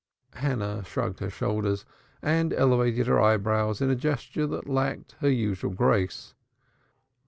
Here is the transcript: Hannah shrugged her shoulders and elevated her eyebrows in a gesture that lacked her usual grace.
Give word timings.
Hannah 0.33 0.83
shrugged 0.83 1.19
her 1.19 1.29
shoulders 1.29 1.85
and 2.23 2.53
elevated 2.53 3.05
her 3.05 3.21
eyebrows 3.21 3.81
in 3.81 3.91
a 3.91 3.95
gesture 3.95 4.47
that 4.47 4.67
lacked 4.67 5.11
her 5.19 5.29
usual 5.29 5.69
grace. 5.73 6.33